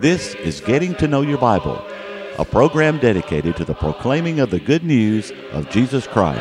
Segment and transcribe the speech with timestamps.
[0.00, 1.76] This is Getting to Know Your Bible,
[2.38, 6.40] a program dedicated to the proclaiming of the good news of Jesus Christ.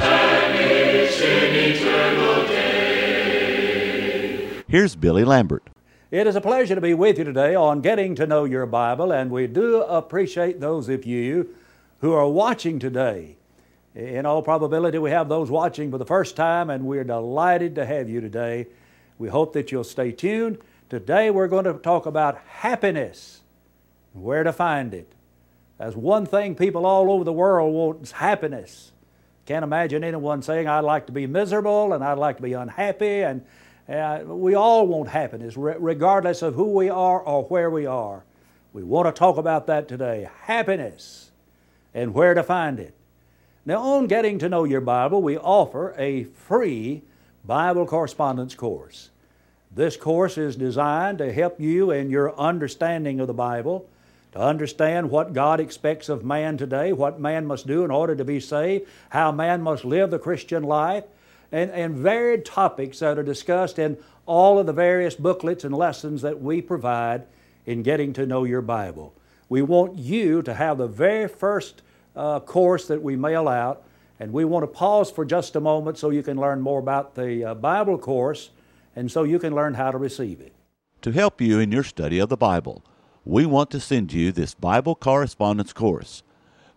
[4.69, 5.69] Here's Billy Lambert.
[6.09, 9.11] It is a pleasure to be with you today on Getting to Know Your Bible,
[9.11, 11.53] and we do appreciate those of you
[11.99, 13.35] who are watching today.
[13.93, 17.85] In all probability, we have those watching for the first time, and we're delighted to
[17.85, 18.67] have you today.
[19.17, 20.59] We hope that you'll stay tuned.
[20.89, 23.41] Today, we're going to talk about happiness,
[24.13, 25.11] where to find it.
[25.77, 28.91] That's one thing people all over the world want is happiness.
[29.45, 33.21] Can't imagine anyone saying, I'd like to be miserable and I'd like to be unhappy
[33.21, 33.43] and
[33.87, 38.23] uh, we all want happiness, re- regardless of who we are or where we are.
[38.71, 41.31] We want to talk about that today happiness
[41.93, 42.93] and where to find it.
[43.65, 47.01] Now, on Getting to Know Your Bible, we offer a free
[47.43, 49.09] Bible correspondence course.
[49.71, 53.87] This course is designed to help you in your understanding of the Bible,
[54.31, 58.23] to understand what God expects of man today, what man must do in order to
[58.23, 61.05] be saved, how man must live the Christian life
[61.51, 66.21] and, and varied topics that are discussed in all of the various booklets and lessons
[66.21, 67.25] that we provide
[67.65, 69.13] in getting to know your Bible.
[69.49, 71.81] We want you to have the very first
[72.15, 73.83] uh, course that we mail out,
[74.19, 77.15] and we want to pause for just a moment so you can learn more about
[77.15, 78.51] the uh, Bible course
[78.95, 80.53] and so you can learn how to receive it.
[81.03, 82.83] To help you in your study of the Bible,
[83.29, 86.23] we want to send you this Bible correspondence course.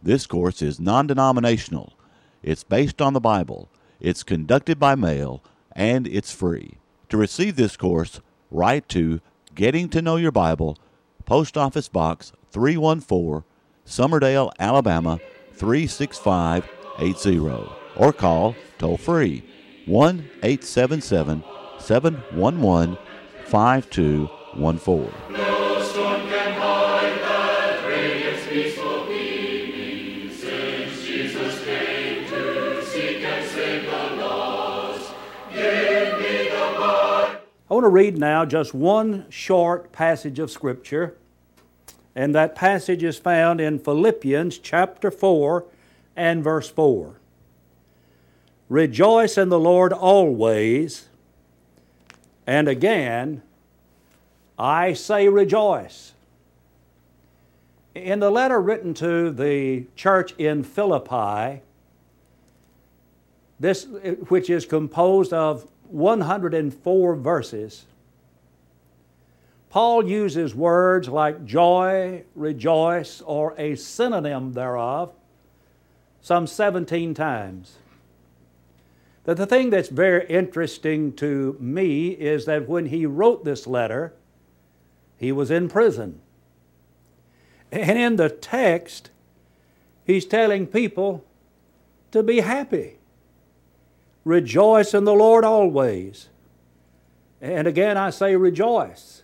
[0.02, 1.94] This course is non denominational,
[2.42, 3.70] it's based on the Bible
[4.02, 5.42] it's conducted by mail
[5.74, 6.78] and it's free.
[7.08, 9.20] To receive this course, write to
[9.54, 10.76] Getting to Know Your Bible,
[11.24, 13.44] Post Office Box 314,
[13.86, 15.20] Summerdale, Alabama
[15.52, 19.44] 36580, or call toll free
[19.86, 21.44] 1 877
[21.78, 22.98] 711
[23.46, 25.51] 5214.
[37.72, 41.16] I want to read now just one short passage of Scripture,
[42.14, 45.64] and that passage is found in Philippians chapter 4
[46.14, 47.14] and verse 4.
[48.68, 51.08] Rejoice in the Lord always,
[52.46, 53.40] and again,
[54.58, 56.12] I say rejoice.
[57.94, 61.62] In the letter written to the church in Philippi,
[63.58, 63.86] this,
[64.28, 67.84] which is composed of 104 verses,
[69.70, 75.12] Paul uses words like joy, rejoice, or a synonym thereof
[76.20, 77.76] some 17 times.
[79.24, 84.12] That the thing that's very interesting to me is that when he wrote this letter,
[85.16, 86.20] he was in prison.
[87.70, 89.10] And in the text,
[90.04, 91.24] he's telling people
[92.10, 92.98] to be happy.
[94.24, 96.28] Rejoice in the Lord always.
[97.40, 99.22] And again, I say rejoice.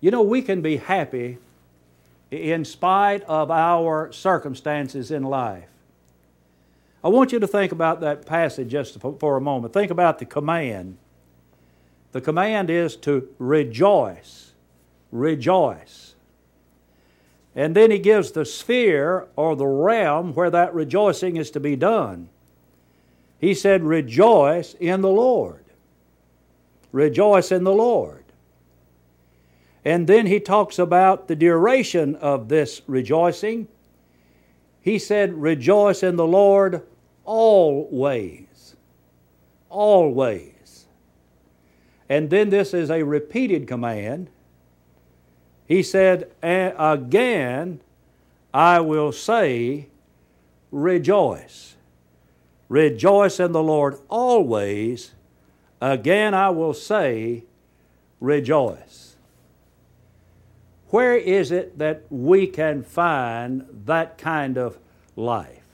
[0.00, 1.38] You know, we can be happy
[2.30, 5.68] in spite of our circumstances in life.
[7.02, 9.72] I want you to think about that passage just for a moment.
[9.72, 10.98] Think about the command.
[12.12, 14.52] The command is to rejoice.
[15.10, 16.14] Rejoice.
[17.54, 21.76] And then he gives the sphere or the realm where that rejoicing is to be
[21.76, 22.28] done.
[23.44, 25.66] He said, Rejoice in the Lord.
[26.92, 28.24] Rejoice in the Lord.
[29.84, 33.68] And then he talks about the duration of this rejoicing.
[34.80, 36.86] He said, Rejoice in the Lord
[37.26, 38.76] always.
[39.68, 40.86] Always.
[42.08, 44.30] And then this is a repeated command.
[45.66, 47.82] He said, Again,
[48.54, 49.88] I will say,
[50.70, 51.73] Rejoice.
[52.68, 55.12] Rejoice in the Lord always.
[55.80, 57.44] Again, I will say,
[58.20, 59.16] rejoice.
[60.88, 64.78] Where is it that we can find that kind of
[65.16, 65.64] life?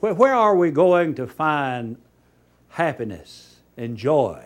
[0.00, 1.96] Where, where are we going to find
[2.70, 4.44] happiness and joy?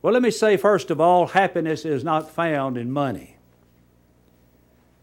[0.00, 3.36] Well, let me say first of all, happiness is not found in money.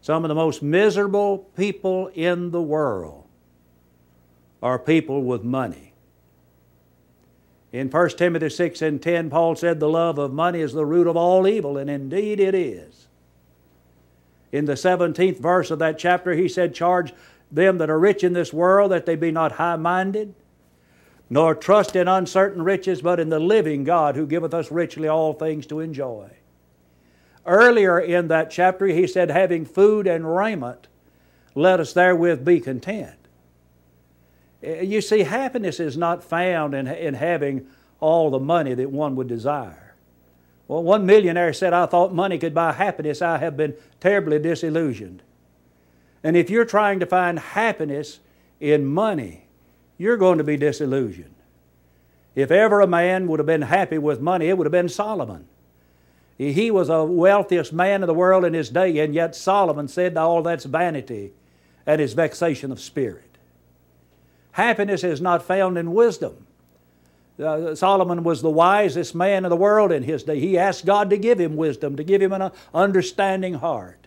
[0.00, 3.25] Some of the most miserable people in the world
[4.66, 5.92] are people with money.
[7.70, 11.06] In 1 Timothy 6 and 10, Paul said, The love of money is the root
[11.06, 13.06] of all evil, and indeed it is.
[14.50, 17.14] In the 17th verse of that chapter, he said, Charge
[17.48, 20.34] them that are rich in this world that they be not high minded,
[21.30, 25.32] nor trust in uncertain riches, but in the living God who giveth us richly all
[25.32, 26.28] things to enjoy.
[27.46, 30.88] Earlier in that chapter, he said, having food and raiment,
[31.54, 33.25] let us therewith be content.
[34.62, 37.66] Eh, you see, happiness is not found in, in having
[38.00, 39.94] all the money that one would desire.
[40.68, 43.22] Well, one millionaire said, I thought money could buy happiness.
[43.22, 45.22] I have been terribly disillusioned.
[46.22, 48.18] And if you're trying to find happiness
[48.58, 49.46] in money,
[49.96, 51.34] you're going to be disillusioned.
[52.34, 55.46] If ever a man would have been happy with money, it would have been Solomon.
[56.36, 60.16] He was the wealthiest man in the world in his day, and yet Solomon said,
[60.18, 61.32] All that's vanity
[61.86, 63.25] and is vexation of spirit.
[64.56, 66.46] Happiness is not found in wisdom.
[67.38, 70.40] Uh, Solomon was the wisest man in the world in his day.
[70.40, 74.06] He asked God to give him wisdom, to give him an understanding heart.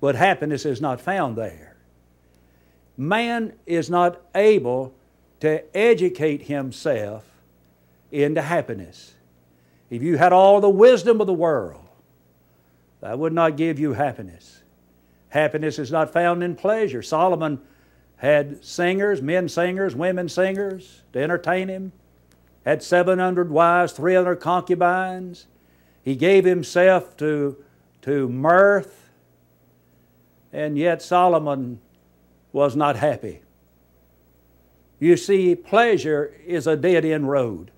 [0.00, 1.76] But happiness is not found there.
[2.96, 4.94] Man is not able
[5.40, 7.26] to educate himself
[8.10, 9.16] into happiness.
[9.90, 11.84] If you had all the wisdom of the world,
[13.02, 14.62] that would not give you happiness.
[15.28, 17.02] Happiness is not found in pleasure.
[17.02, 17.60] Solomon
[18.22, 21.90] had singers, men singers, women singers to entertain him,
[22.64, 25.48] had 700 wives, 300 concubines.
[26.04, 27.56] He gave himself to,
[28.02, 29.10] to mirth,
[30.52, 31.80] and yet Solomon
[32.52, 33.42] was not happy.
[35.00, 37.72] You see, pleasure is a dead end road.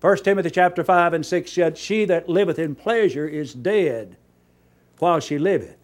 [0.00, 4.16] 1 Timothy chapter 5 and 6 said, She that liveth in pleasure is dead
[4.98, 5.76] while she liveth.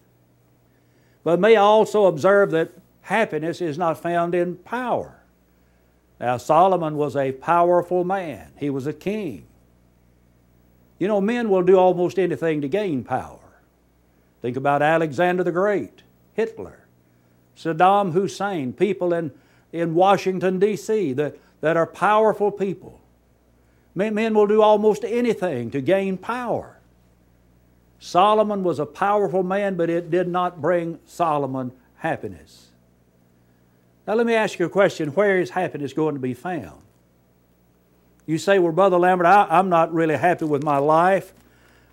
[1.23, 2.71] But may I also observe that
[3.07, 5.15] happiness is not found in power.
[6.19, 9.45] Now, Solomon was a powerful man, he was a king.
[10.99, 13.61] You know, men will do almost anything to gain power.
[14.41, 16.01] Think about Alexander the Great,
[16.33, 16.85] Hitler,
[17.55, 19.31] Saddam Hussein, people in,
[19.71, 22.99] in Washington, D.C., that, that are powerful people.
[23.95, 26.77] Men will do almost anything to gain power.
[27.99, 32.67] Solomon was a powerful man, but it did not bring Solomon happiness.
[34.07, 36.81] Now, let me ask you a question where is happiness going to be found?
[38.25, 41.33] You say, Well, Brother Lambert, I, am not really happy with my life.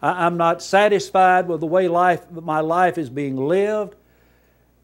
[0.01, 3.97] I, I'm not satisfied with the way life, my life is being lived.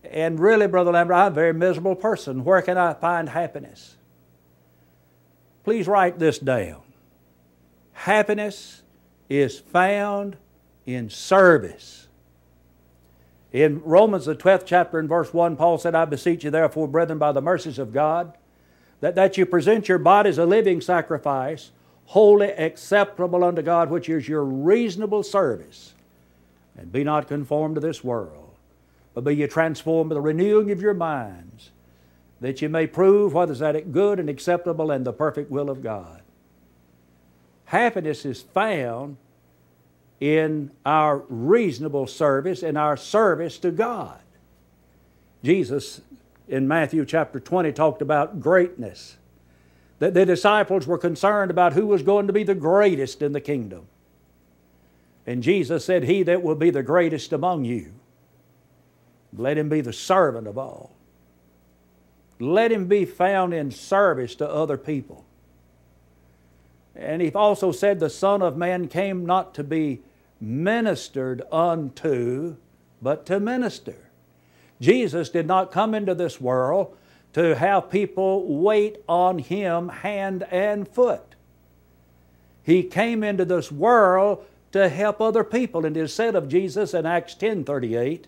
[0.02, 2.44] And really, Brother Lambert, I'm a very miserable person.
[2.44, 3.96] Where can I find happiness?
[5.62, 6.82] Please write this down.
[7.92, 8.82] Happiness
[9.28, 10.36] is found
[10.86, 12.08] in service.
[13.52, 17.18] In Romans, the 12th chapter, in verse 1, Paul said, I beseech you, therefore, brethren,
[17.18, 18.36] by the mercies of God,
[19.00, 21.72] that, that you present your bodies a living sacrifice,
[22.06, 25.94] holy acceptable unto God, which is your reasonable service.
[26.76, 28.54] And be not conformed to this world,
[29.14, 31.70] but be ye transformed by the renewing of your minds,
[32.40, 35.82] that you may prove what is that good and acceptable and the perfect will of
[35.82, 36.22] God.
[37.66, 39.16] Happiness is found
[40.20, 44.20] in our reasonable service, in our service to God.
[45.42, 46.02] Jesus
[46.46, 49.16] in Matthew chapter 20 talked about greatness.
[49.98, 53.40] That the disciples were concerned about who was going to be the greatest in the
[53.40, 53.86] kingdom.
[55.26, 57.92] And Jesus said, He that will be the greatest among you,
[59.36, 60.92] let him be the servant of all.
[62.40, 65.24] Let him be found in service to other people.
[66.96, 70.00] And he also said, The Son of Man came not to be
[70.40, 72.56] ministered unto,
[73.02, 74.10] but to minister.
[74.80, 76.96] Jesus did not come into this world
[77.32, 81.34] to have people wait on him hand and foot.
[82.62, 85.84] He came into this world to help other people.
[85.84, 88.26] And it is said of Jesus in Acts 10 38,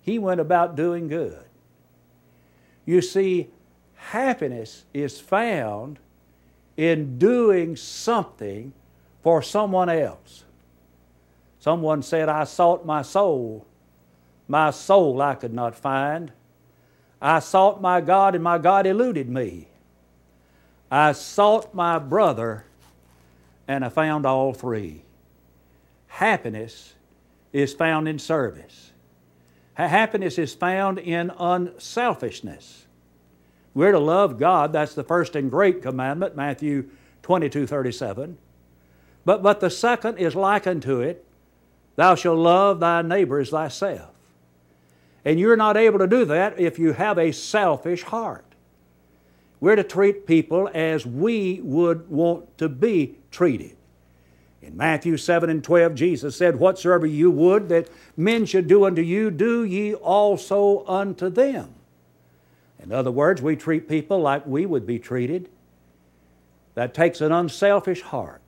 [0.00, 1.44] he went about doing good.
[2.84, 3.48] You see,
[3.94, 5.98] happiness is found
[6.76, 8.72] in doing something
[9.22, 10.44] for someone else.
[11.64, 13.64] Someone said, I sought my soul.
[14.48, 16.30] My soul I could not find.
[17.22, 19.68] I sought my God, and my God eluded me.
[20.90, 22.66] I sought my brother,
[23.66, 25.04] and I found all three.
[26.08, 26.92] Happiness
[27.50, 28.92] is found in service.
[29.72, 32.84] Happiness is found in unselfishness.
[33.72, 34.74] We're to love God.
[34.74, 36.90] That's the first and great commandment, Matthew
[37.22, 38.36] 22 37.
[39.24, 41.23] But, but the second is likened to it
[41.96, 44.10] Thou shalt love thy neighbor as thyself.
[45.24, 48.44] And you're not able to do that if you have a selfish heart.
[49.60, 53.76] We're to treat people as we would want to be treated.
[54.60, 59.02] In Matthew 7 and 12, Jesus said, Whatsoever you would that men should do unto
[59.02, 61.74] you, do ye also unto them.
[62.82, 65.48] In other words, we treat people like we would be treated.
[66.74, 68.42] That takes an unselfish heart.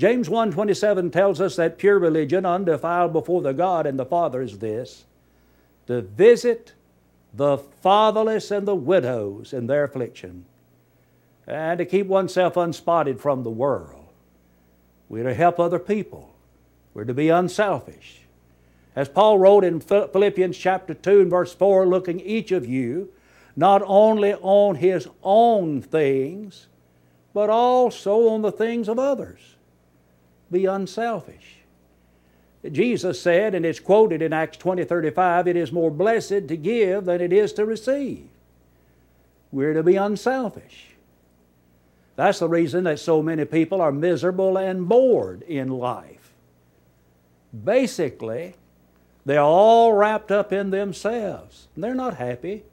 [0.00, 4.60] James 1:27 tells us that pure religion, undefiled before the God and the Father, is
[4.60, 5.04] this:
[5.86, 6.72] to visit
[7.34, 10.46] the fatherless and the widows in their affliction,
[11.46, 14.06] and to keep oneself unspotted from the world.
[15.10, 16.30] We're to help other people.
[16.94, 18.22] We're to be unselfish.
[18.96, 23.10] As Paul wrote in Philippians chapter 2 and verse 4, looking each of you
[23.54, 26.68] not only on his own things,
[27.34, 29.56] but also on the things of others.
[30.50, 31.56] Be unselfish.
[32.70, 37.06] Jesus said, and it's quoted in Acts 20 35, it is more blessed to give
[37.06, 38.28] than it is to receive.
[39.50, 40.88] We're to be unselfish.
[42.16, 46.32] That's the reason that so many people are miserable and bored in life.
[47.64, 48.54] Basically,
[49.24, 51.68] they're all wrapped up in themselves.
[51.76, 52.64] They're not happy,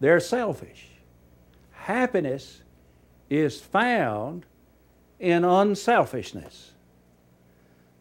[0.00, 0.88] they're selfish.
[1.70, 2.60] Happiness
[3.30, 4.44] is found
[5.18, 6.71] in unselfishness.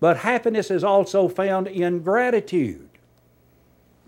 [0.02, 2.90] But happiness is also found in gratitude.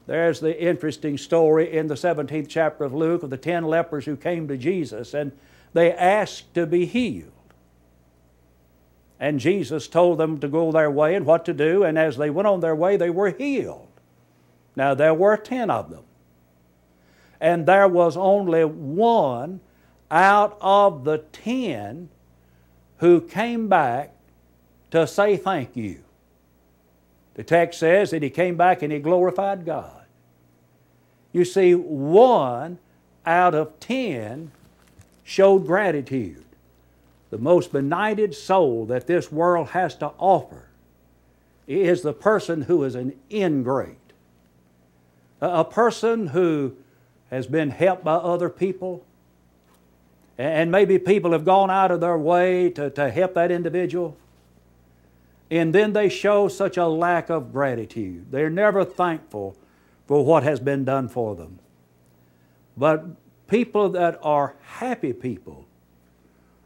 [0.07, 4.17] There's the interesting story in the 17th chapter of Luke of the ten lepers who
[4.17, 5.31] came to Jesus and
[5.71, 7.31] they asked to be healed.
[9.19, 12.29] And Jesus told them to go their way and what to do, and as they
[12.29, 13.88] went on their way, they were healed.
[14.75, 16.03] Now, there were ten of them.
[17.39, 19.62] And there was only one
[20.12, 22.09] out of the ten
[22.97, 24.13] who came back
[24.93, 26.03] to say thank you.
[27.33, 30.03] The text says that he came back and he glorified God.
[31.31, 32.77] You see, one
[33.25, 34.51] out of ten
[35.23, 36.45] showed gratitude
[37.31, 40.67] the most benighted soul that this world has to offer
[41.65, 43.97] is the person who is an ingrate.
[45.41, 46.75] A person who
[47.31, 49.03] has been helped by other people,
[50.38, 54.15] and maybe people have gone out of their way to, to help that individual,
[55.53, 58.31] and then they show such a lack of gratitude.
[58.31, 59.55] They're never thankful
[60.07, 61.60] for what has been done for them.
[62.75, 63.05] But
[63.48, 65.67] people that are happy people,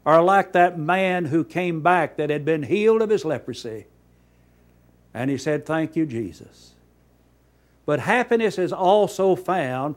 [0.08, 3.84] are like that man who came back that had been healed of his leprosy.
[5.12, 6.72] And he said, Thank you, Jesus.
[7.84, 9.96] But happiness is also found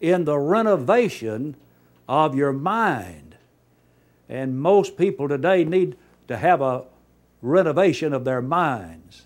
[0.00, 1.54] in the renovation
[2.08, 3.36] of your mind.
[4.28, 5.96] And most people today need
[6.26, 6.86] to have a
[7.42, 9.22] renovation of their minds.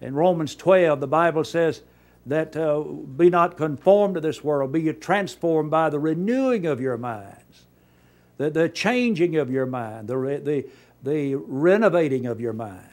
[0.00, 1.82] In Romans 12, the Bible says
[2.26, 6.80] that uh, be not conformed to this world, be you transformed by the renewing of
[6.80, 7.66] your minds,
[8.38, 10.66] the, the changing of your mind, the, the,
[11.02, 12.88] the renovating of your mind.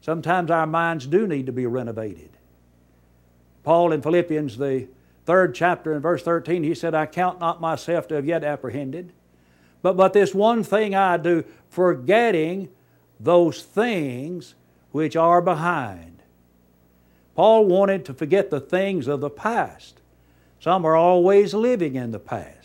[0.00, 2.30] Sometimes our minds do need to be renovated.
[3.64, 4.86] Paul in Philippians, the
[5.24, 9.12] third chapter, in verse 13, he said, I count not myself to have yet apprehended,
[9.82, 12.68] but, but this one thing I do, forgetting
[13.18, 14.54] those things
[14.92, 16.22] which are behind.
[17.34, 20.00] Paul wanted to forget the things of the past.
[20.60, 22.56] Some are always living in the past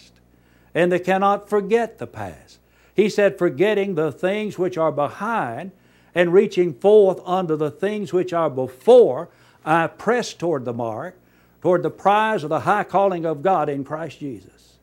[0.74, 2.60] and they cannot forget the past.
[2.96, 5.72] He said, forgetting the things which are behind
[6.14, 9.30] and reaching forth unto the things which are before,
[9.66, 11.18] I press toward the mark,
[11.62, 14.78] toward the prize of the high calling of God in Christ Jesus.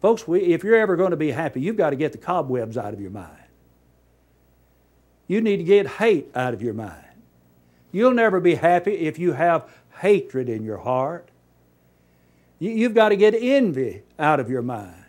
[0.00, 2.76] Folks, we, if you're ever going to be happy, you've got to get the cobwebs
[2.76, 3.30] out of your mind.
[5.32, 7.22] You need to get hate out of your mind.
[7.90, 9.66] You'll never be happy if you have
[10.00, 11.26] hatred in your heart.
[12.58, 15.06] You've got to get envy out of your mind.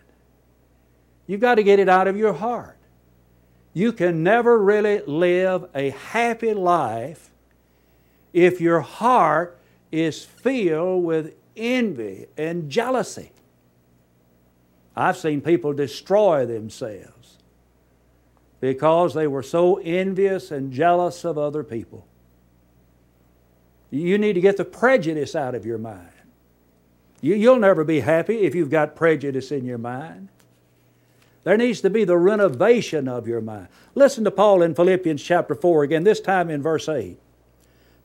[1.26, 2.78] You've got to get it out of your heart.
[3.74, 7.30] You can never really live a happy life
[8.32, 9.58] if your heart
[9.92, 13.30] is filled with envy and jealousy.
[14.96, 17.23] I've seen people destroy themselves
[18.64, 22.06] because they were so envious and jealous of other people.
[23.90, 26.08] You need to get the prejudice out of your mind.
[27.20, 30.30] You, will never be happy if you've got prejudice in your mind.
[31.42, 33.68] There needs to be the renovation of your mind.
[33.94, 37.18] Listen to Paul in Philippians chapter 4 again, this time in verse 8.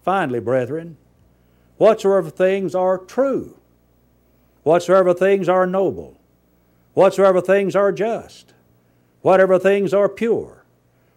[0.04, 0.98] Finally, brethren,
[1.78, 3.58] whatsoever things are true,
[4.64, 6.20] whatsoever things are noble,
[6.96, 8.54] whatsoever things are just,
[9.22, 10.64] whatever things are pure,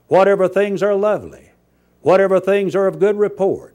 [0.08, 1.50] whatever things are lovely,
[2.00, 3.74] whatever things are of good report,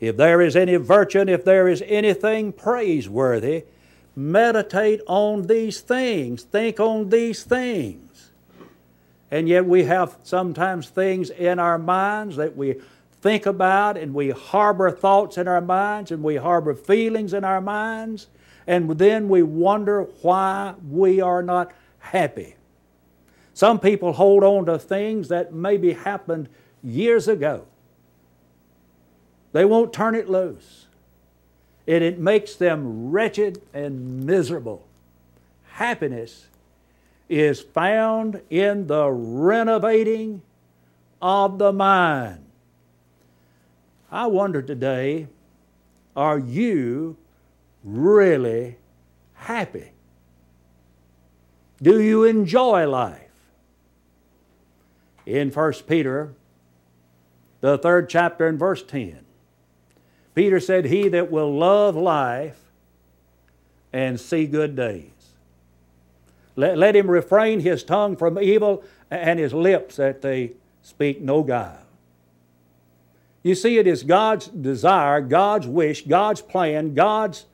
[0.00, 3.64] if there is any virtue, if there is anything praiseworthy,
[4.14, 8.30] meditate on these things, think on these things.
[9.30, 12.76] And yet we have sometimes things in our minds that we
[13.20, 17.60] think about and we harbor thoughts in our minds and we harbor feelings in our
[17.60, 18.28] minds
[18.68, 22.54] and then we wonder why we are not happy.
[23.58, 26.48] Some people hold on to things that maybe happened
[26.80, 27.66] years ago.
[29.50, 30.86] They won't turn it loose.
[31.84, 34.86] And it makes them wretched and miserable.
[35.70, 36.46] Happiness
[37.28, 40.42] is found in the renovating
[41.20, 42.44] of the mind.
[44.08, 45.26] I wonder today
[46.14, 47.16] are you
[47.82, 48.76] really
[49.34, 49.90] happy?
[51.82, 53.27] Do you enjoy life?
[55.28, 56.32] In 1 Peter,
[57.60, 59.18] the third chapter and verse 10,
[60.34, 62.58] Peter said, He that will love life
[63.92, 65.10] and see good days.
[66.56, 71.42] Let, let him refrain his tongue from evil and his lips that they speak no
[71.42, 71.84] guile.
[73.42, 77.44] You see, it is God's desire, God's wish, God's plan, God's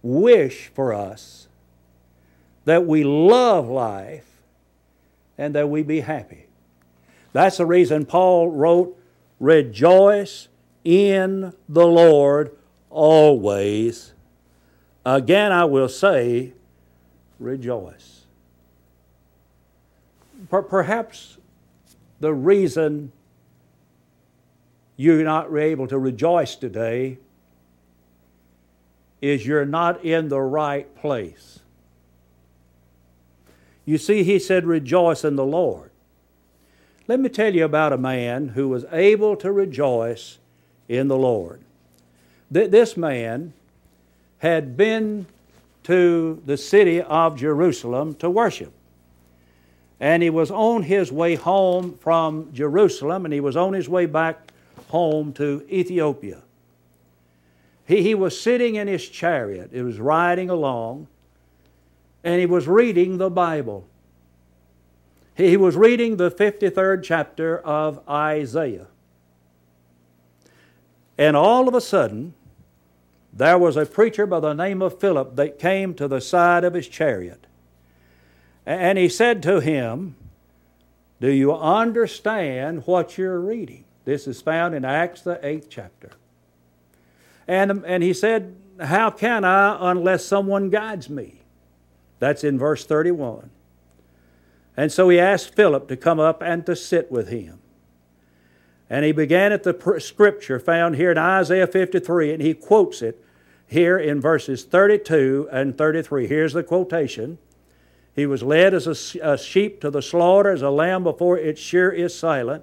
[0.00, 1.48] wish for us
[2.66, 4.31] that we love life
[5.38, 6.46] and that we be happy.
[7.32, 8.98] That's the reason Paul wrote,
[9.40, 10.48] Rejoice
[10.84, 12.56] in the Lord
[12.90, 14.12] always.
[15.04, 16.52] Again, I will say,
[17.38, 18.26] Rejoice.
[20.48, 21.38] Perhaps
[22.20, 23.10] the reason
[24.96, 27.18] you're not able to rejoice today
[29.20, 31.51] is you're not in the right place.
[33.84, 35.90] You see, he said, Rejoice in the Lord.
[37.08, 40.38] Let me tell you about a man who was able to rejoice
[40.88, 41.60] in the Lord.
[42.52, 43.52] Th- this man
[44.38, 45.26] had been
[45.84, 48.72] to the city of Jerusalem to worship.
[49.98, 54.06] And he was on his way home from Jerusalem, and he was on his way
[54.06, 54.52] back
[54.88, 56.42] home to Ethiopia.
[57.86, 61.08] He, he was sitting in his chariot, it was riding along,
[62.24, 63.86] and he was reading the Bible.
[65.34, 68.86] He, was reading the 53rd chapter of Isaiah.
[71.16, 72.34] And all of a sudden,
[73.32, 76.74] there was a preacher by the name of Philip that came to the side of
[76.74, 77.46] his chariot.
[78.66, 80.16] And he said to him,
[81.20, 83.84] Do you understand what you're reading?
[84.04, 86.10] This is found in Acts, the eighth chapter.
[87.48, 91.41] And, and he said, How can I unless someone guides me?
[92.22, 93.50] That's in verse 31.
[94.76, 97.58] And so he asked Philip to come up and to sit with him.
[98.88, 103.20] And he began at the scripture found here in Isaiah 53, and he quotes it
[103.66, 106.28] here in verses 32 and 33.
[106.28, 107.38] Here's the quotation
[108.14, 111.90] He was led as a, sheep to the slaughter, as a lamb before its shear
[111.90, 112.62] is silent,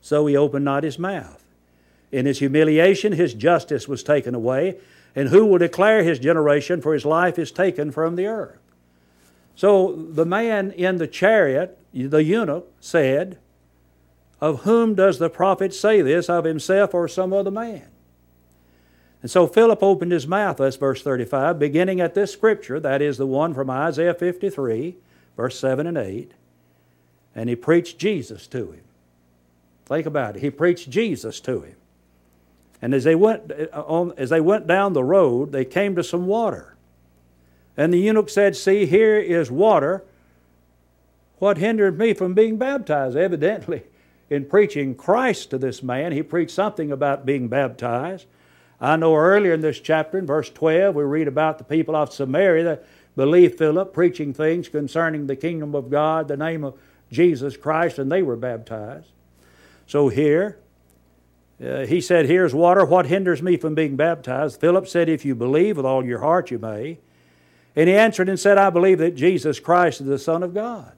[0.00, 1.44] so he opened not his mouth.
[2.10, 4.80] In his humiliation, his justice was taken away.
[5.14, 6.82] And who will declare his generation?
[6.82, 8.59] For his life is taken from the earth.
[9.60, 13.36] So the man in the chariot, the eunuch, said,
[14.40, 17.84] Of whom does the prophet say this, of himself or some other man?
[19.20, 23.18] And so Philip opened his mouth, that's verse 35, beginning at this scripture, that is
[23.18, 24.96] the one from Isaiah 53,
[25.36, 26.32] verse 7 and 8,
[27.34, 28.84] and he preached Jesus to him.
[29.84, 30.40] Think about it.
[30.40, 31.76] He preached Jesus to him.
[32.80, 36.02] And as they went, uh, on, as they went down the road, they came to
[36.02, 36.78] some water.
[37.76, 40.04] And the eunuch said, See, here is water.
[41.38, 43.16] What hindered me from being baptized?
[43.16, 43.84] Evidently,
[44.28, 48.26] in preaching Christ to this man, he preached something about being baptized.
[48.80, 52.12] I know earlier in this chapter, in verse 12, we read about the people of
[52.12, 56.78] Samaria that believed Philip, preaching things concerning the kingdom of God, the name of
[57.10, 59.08] Jesus Christ, and they were baptized.
[59.86, 60.58] So here,
[61.62, 62.84] uh, he said, Here's water.
[62.84, 64.60] What hinders me from being baptized?
[64.60, 66.98] Philip said, If you believe with all your heart, you may.
[67.76, 70.92] And he answered and said, I believe that Jesus Christ is the Son of God.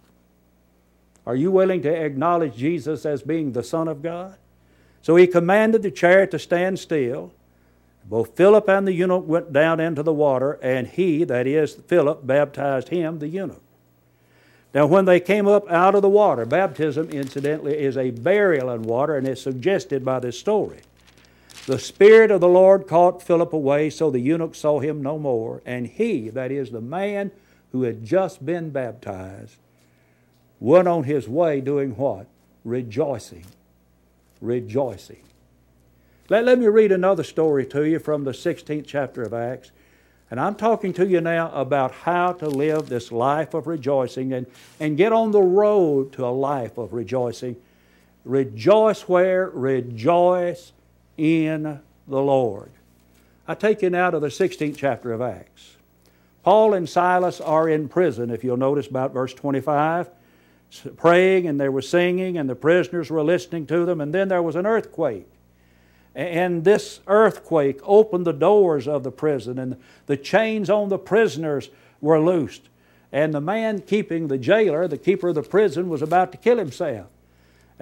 [1.26, 4.36] Are you willing to acknowledge Jesus as being the Son of God?
[5.02, 7.32] So he commanded the chariot to stand still.
[8.04, 12.26] Both Philip and the eunuch went down into the water, and he, that is, Philip,
[12.26, 13.62] baptized him, the eunuch.
[14.74, 18.82] Now, when they came up out of the water, baptism, incidentally, is a burial in
[18.82, 20.80] water, and it's suggested by this story.
[21.66, 25.62] The Spirit of the Lord caught Philip away, so the eunuch saw him no more.
[25.64, 27.30] And he, that is, the man
[27.70, 29.56] who had just been baptized,
[30.58, 32.26] went on his way doing what?
[32.64, 33.46] Rejoicing.
[34.40, 35.22] Rejoicing.
[36.28, 39.70] Let, let me read another story to you from the 16th chapter of Acts.
[40.32, 44.46] And I'm talking to you now about how to live this life of rejoicing and,
[44.80, 47.54] and get on the road to a life of rejoicing.
[48.24, 49.50] Rejoice where?
[49.50, 50.72] Rejoice
[51.22, 52.72] in the Lord.
[53.46, 55.76] I take you now to the 16th chapter of Acts.
[56.42, 60.10] Paul and Silas are in prison, if you'll notice about verse 25,
[60.96, 64.42] praying and they were singing, and the prisoners were listening to them, and then there
[64.42, 65.28] was an earthquake.
[66.12, 71.70] And this earthquake opened the doors of the prison, and the chains on the prisoners
[72.00, 72.68] were loosed.
[73.12, 76.58] And the man keeping the jailer, the keeper of the prison, was about to kill
[76.58, 77.06] himself.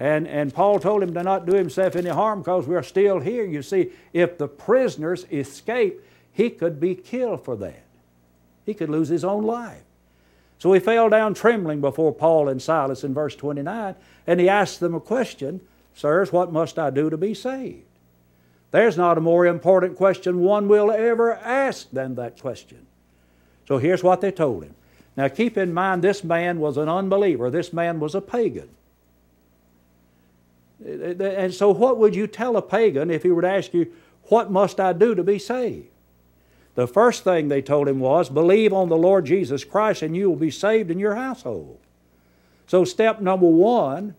[0.01, 3.45] And, and Paul told him to not do himself any harm because we're still here.
[3.45, 6.01] You see, if the prisoners escape,
[6.33, 7.83] he could be killed for that.
[8.65, 9.83] He could lose his own life.
[10.57, 13.93] So he fell down trembling before Paul and Silas in verse 29,
[14.25, 15.61] and he asked them a question
[15.93, 17.85] Sirs, what must I do to be saved?
[18.71, 22.87] There's not a more important question one will ever ask than that question.
[23.67, 24.73] So here's what they told him.
[25.15, 28.69] Now keep in mind, this man was an unbeliever, this man was a pagan.
[30.83, 33.91] And so, what would you tell a pagan if he were to ask you,
[34.25, 35.87] What must I do to be saved?
[36.75, 40.29] The first thing they told him was, Believe on the Lord Jesus Christ and you
[40.29, 41.79] will be saved in your household.
[42.67, 44.15] So, step number one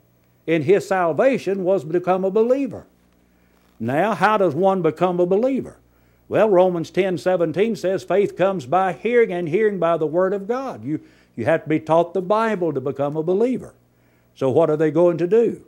[0.47, 2.87] in his salvation was become a believer.
[3.81, 5.79] Now, how does one become a believer?
[6.29, 10.47] Well, Romans 10 17 says faith comes by hearing, and hearing by the Word of
[10.47, 10.85] God.
[10.85, 11.01] You,
[11.35, 13.75] you have to be taught the Bible to become a believer.
[14.35, 15.65] So, what are they going to do?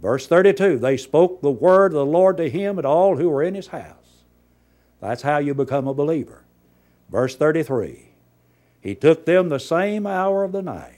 [0.00, 3.42] Verse 32 They spoke the word of the Lord to him and all who were
[3.42, 3.94] in his house.
[5.00, 6.44] That's how you become a believer.
[7.10, 8.10] Verse 33
[8.80, 10.94] He took them the same hour of the night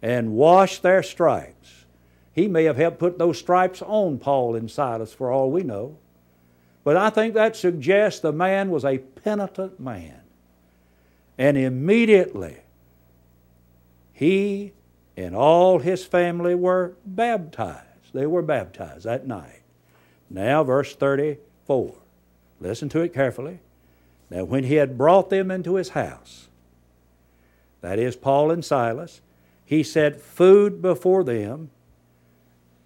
[0.00, 1.82] and washed their stripes
[2.32, 5.98] he may have helped put those stripes on Paul and Silas for all we know.
[6.82, 10.20] But I think that suggests the man was a penitent man.
[11.38, 12.56] And immediately,
[14.12, 14.72] he
[15.16, 18.12] and all his family were baptized.
[18.12, 19.62] They were baptized that night.
[20.28, 21.94] Now, verse 34.
[22.60, 23.60] Listen to it carefully.
[24.30, 26.48] Now, when he had brought them into his house,
[27.80, 29.20] that is, Paul and Silas,
[29.64, 31.70] he set food before them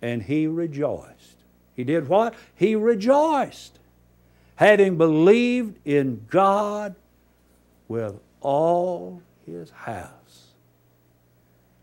[0.03, 1.37] and he rejoiced.
[1.75, 2.35] He did what?
[2.55, 3.79] He rejoiced,
[4.57, 6.95] having believed in God
[7.87, 10.46] with all his house.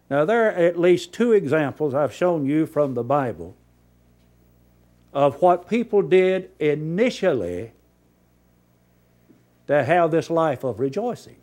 [0.10, 3.56] Now, there are at least two examples I've shown you from the Bible
[5.14, 7.72] of what people did initially
[9.68, 11.38] to have this life of rejoicing.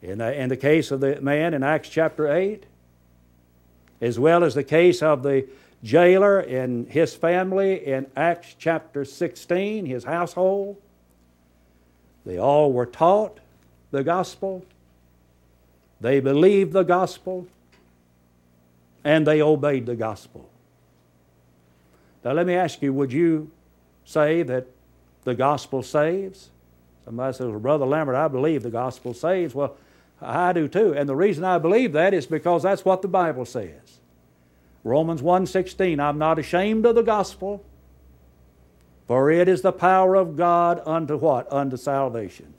[0.00, 2.64] In the, in the case of the man in Acts chapter 8,
[4.00, 5.48] as well as the case of the
[5.82, 10.80] jailer and his family in Acts chapter 16, his household.
[12.24, 13.38] They all were taught
[13.90, 14.64] the gospel,
[16.00, 17.46] they believed the gospel,
[19.04, 20.48] and they obeyed the gospel.
[22.24, 23.50] Now, let me ask you would you
[24.04, 24.66] say that
[25.24, 26.50] the gospel saves?
[27.04, 29.54] Somebody says, well, Brother Lambert, I believe the gospel saves.
[29.54, 29.76] Well,
[30.20, 30.94] I do too.
[30.94, 34.00] And the reason I believe that is because that's what the Bible says.
[34.84, 37.64] Romans 1:16, I'm not ashamed of the gospel,
[39.06, 41.50] for it is the power of God unto what?
[41.52, 42.54] Unto salvation.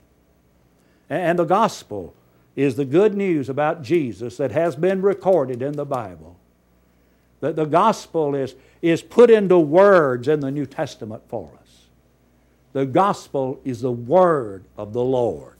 [1.08, 2.14] And the gospel
[2.56, 6.36] is the good news about Jesus that has been recorded in the Bible.
[7.40, 11.86] That the gospel is, is put into words in the New Testament for us.
[12.72, 15.56] The gospel is the word of the Lord.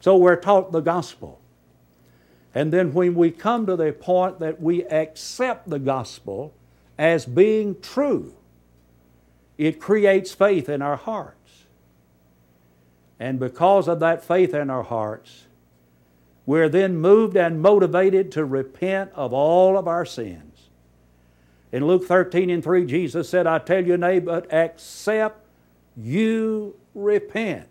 [0.00, 1.40] So we're taught the gospel.
[2.54, 6.54] And then when we come to the point that we accept the gospel
[6.96, 8.34] as being true,
[9.58, 11.64] it creates faith in our hearts.
[13.18, 15.43] And because of that faith in our hearts,
[16.46, 20.68] we're then moved and motivated to repent of all of our sins.
[21.72, 25.44] In Luke 13 and 3, Jesus said, I tell you, nay, but except
[25.96, 27.68] you repent,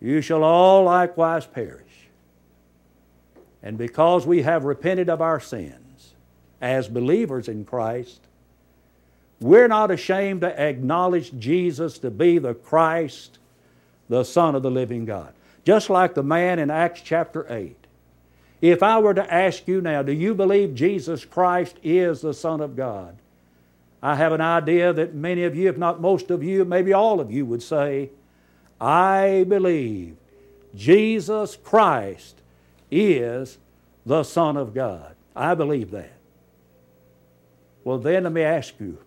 [0.00, 1.86] you shall all likewise perish.
[3.62, 6.14] And because we have repented of our sins
[6.60, 8.20] as believers in Christ,
[9.40, 13.38] we're not ashamed to acknowledge Jesus to be the Christ,
[14.08, 15.32] the Son of the living God.
[15.64, 17.76] Just like the man in Acts chapter 8.
[18.60, 22.60] If I were to ask you now, do you believe Jesus Christ is the Son
[22.60, 23.16] of God?
[24.02, 27.20] I have an idea that many of you, if not most of you, maybe all
[27.20, 28.10] of you would say,
[28.80, 30.16] I believe
[30.74, 32.40] Jesus Christ
[32.90, 33.58] is
[34.06, 35.14] the Son of God.
[35.36, 36.12] I believe that.
[37.84, 38.98] Well, then let me ask you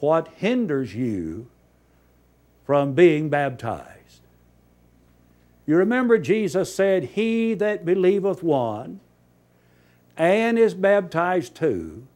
[0.00, 1.46] what hinders you
[2.66, 3.93] from being baptized?
[5.66, 9.00] You remember Jesus said, He that believeth one
[10.16, 12.06] and is baptized two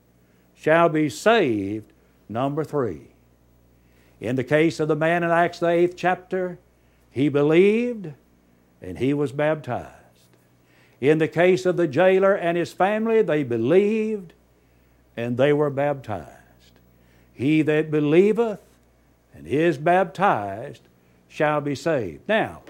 [0.54, 1.92] shall be saved.
[2.28, 3.08] Number three.
[4.20, 6.58] In the case of the man in Acts, the eighth chapter,
[7.10, 8.12] He believed
[8.80, 9.92] and he was baptized.
[11.00, 14.32] In the case of the jailer and his family, they believed
[15.16, 16.28] and they were baptized.
[17.32, 18.60] He that believeth
[19.34, 20.82] and is baptized
[21.28, 22.28] shall be saved.
[22.28, 22.62] Now,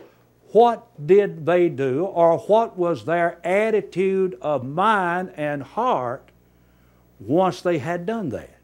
[0.52, 6.30] what did they do, or what was their attitude of mind and heart
[7.20, 8.58] once they had done that?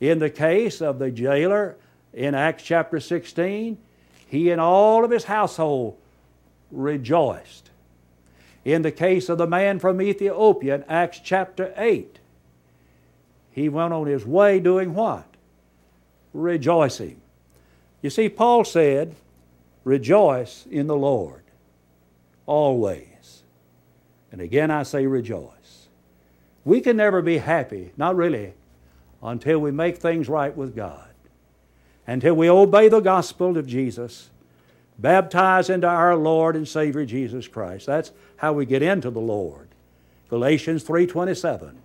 [0.00, 1.76] In the case of the jailer
[2.12, 3.78] in Acts chapter 16,
[4.26, 5.96] he and all of his household
[6.70, 7.70] rejoiced.
[8.64, 12.18] In the case of the man from Ethiopia in Acts chapter 8,
[13.52, 15.26] he went on his way doing what?
[16.32, 17.20] Rejoicing.
[18.02, 19.14] You see, Paul said,
[19.90, 21.42] Rejoice in the Lord
[22.46, 23.42] always.
[24.30, 25.88] And again, I say rejoice.
[26.64, 28.54] We can never be happy, not really,
[29.20, 31.10] until we make things right with God,
[32.06, 34.30] until we obey the gospel of Jesus,
[34.96, 37.86] baptize into our Lord and Savior Jesus Christ.
[37.86, 39.70] That's how we get into the Lord.
[40.28, 41.78] Galatians 3:27.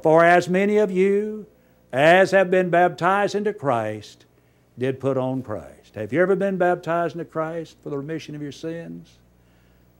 [0.00, 1.44] For as many of you
[1.92, 4.24] as have been baptized into Christ
[4.78, 5.81] did put on Christ.
[5.94, 9.18] Have you ever been baptized into Christ for the remission of your sins?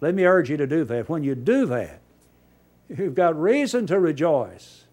[0.00, 1.08] Let me urge you to do that.
[1.08, 2.00] When you do that,
[2.88, 4.84] you've got reason to rejoice.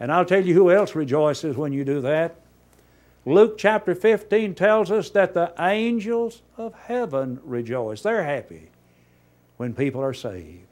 [0.00, 2.36] And I'll tell you who else rejoices when you do that.
[3.26, 8.02] Luke chapter 15 tells us that the angels of heaven rejoice.
[8.02, 8.70] They're happy
[9.56, 10.66] when people are saved.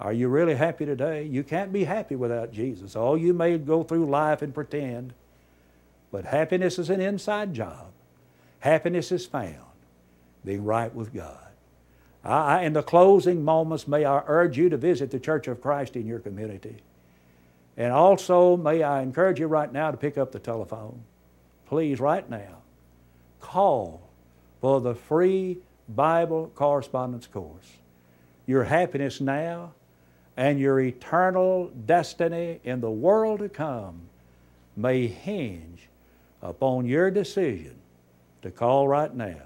[0.00, 1.22] Are you really happy today?
[1.22, 2.96] You can't be happy without Jesus.
[2.96, 5.14] All you may go through life and pretend,
[6.10, 7.92] but happiness is an inside job.
[8.64, 9.58] Happiness is found
[10.42, 11.48] being right with God.
[12.24, 15.96] I, in the closing moments, may I urge you to visit the Church of Christ
[15.96, 16.76] in your community.
[17.76, 21.02] And also, may I encourage you right now to pick up the telephone.
[21.66, 22.62] Please, right now,
[23.38, 24.00] call
[24.62, 25.58] for the free
[25.90, 27.70] Bible correspondence course.
[28.46, 29.74] Your happiness now
[30.38, 34.00] and your eternal destiny in the world to come
[34.74, 35.90] may hinge
[36.40, 37.78] upon your decision
[38.44, 39.40] to call right now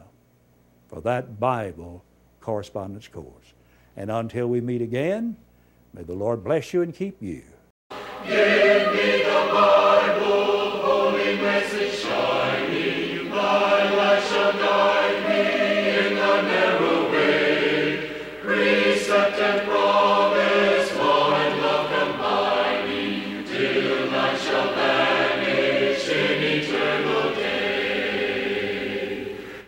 [0.88, 2.02] for that Bible
[2.40, 3.54] correspondence course.
[3.96, 5.36] And until we meet again,
[5.94, 7.44] may the Lord bless you and keep you.
[8.26, 10.37] Give me the Bible,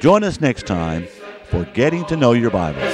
[0.00, 1.06] Join us next time
[1.44, 2.89] for Getting to Know Your Bible.